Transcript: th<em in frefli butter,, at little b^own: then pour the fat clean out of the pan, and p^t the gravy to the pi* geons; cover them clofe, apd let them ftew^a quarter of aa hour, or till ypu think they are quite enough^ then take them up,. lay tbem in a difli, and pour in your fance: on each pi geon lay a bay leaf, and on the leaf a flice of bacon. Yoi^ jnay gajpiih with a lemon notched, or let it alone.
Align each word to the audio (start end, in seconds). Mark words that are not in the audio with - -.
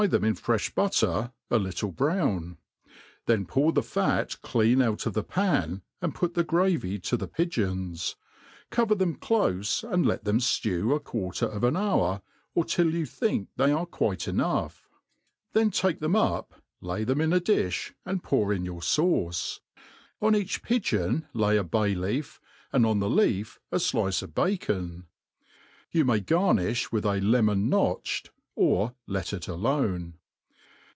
th<em 0.07 0.23
in 0.23 0.33
frefli 0.33 0.73
butter,, 0.73 1.31
at 1.51 1.61
little 1.61 1.93
b^own: 1.93 2.57
then 3.27 3.45
pour 3.45 3.71
the 3.71 3.83
fat 3.83 4.35
clean 4.41 4.81
out 4.81 5.05
of 5.05 5.13
the 5.13 5.23
pan, 5.23 5.83
and 6.01 6.15
p^t 6.15 6.33
the 6.33 6.43
gravy 6.43 6.97
to 6.97 7.15
the 7.15 7.27
pi* 7.27 7.45
geons; 7.45 8.15
cover 8.71 8.95
them 8.95 9.15
clofe, 9.15 9.87
apd 9.87 10.03
let 10.03 10.23
them 10.23 10.39
ftew^a 10.39 11.03
quarter 11.03 11.45
of 11.45 11.63
aa 11.63 11.77
hour, 11.77 12.23
or 12.55 12.65
till 12.65 12.87
ypu 12.87 13.07
think 13.07 13.49
they 13.57 13.71
are 13.71 13.85
quite 13.85 14.21
enough^ 14.21 14.87
then 15.53 15.69
take 15.69 15.99
them 15.99 16.15
up,. 16.15 16.55
lay 16.81 17.05
tbem 17.05 17.21
in 17.21 17.31
a 17.31 17.39
difli, 17.39 17.91
and 18.03 18.23
pour 18.23 18.51
in 18.51 18.65
your 18.65 18.81
fance: 18.81 19.59
on 20.19 20.35
each 20.35 20.63
pi 20.63 20.79
geon 20.79 21.27
lay 21.35 21.57
a 21.57 21.63
bay 21.63 21.93
leaf, 21.93 22.41
and 22.73 22.87
on 22.87 22.97
the 22.97 23.07
leaf 23.09 23.59
a 23.71 23.75
flice 23.77 24.23
of 24.23 24.33
bacon. 24.33 25.05
Yoi^ 25.93 26.03
jnay 26.03 26.25
gajpiih 26.25 26.91
with 26.91 27.05
a 27.05 27.19
lemon 27.21 27.69
notched, 27.69 28.31
or 28.53 28.93
let 29.07 29.31
it 29.31 29.47
alone. 29.47 30.13